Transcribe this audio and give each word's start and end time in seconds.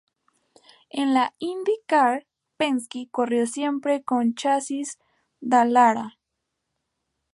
En 0.89 1.13
la 1.13 1.35
IndyCar, 1.37 2.25
Penske 2.57 3.07
corrió 3.11 3.45
siempre 3.45 4.01
con 4.03 4.33
chasis 4.33 4.97
Dallara. 5.41 6.17